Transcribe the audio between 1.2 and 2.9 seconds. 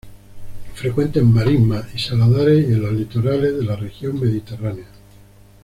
marismas y saladares y en